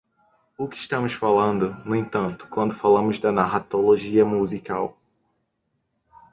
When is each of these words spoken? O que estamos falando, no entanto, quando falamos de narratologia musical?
O 0.57 0.67
que 0.67 0.75
estamos 0.75 1.13
falando, 1.13 1.77
no 1.85 1.95
entanto, 1.95 2.47
quando 2.49 2.73
falamos 2.73 3.19
de 3.19 3.29
narratologia 3.31 4.25
musical? 4.25 4.97